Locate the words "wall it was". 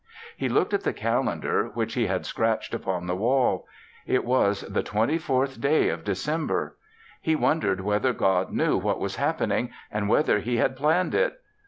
3.15-4.61